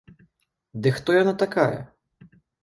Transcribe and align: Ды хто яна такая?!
Ды 0.85 0.93
хто 0.95 1.17
яна 1.17 1.33
такая?! 1.45 1.77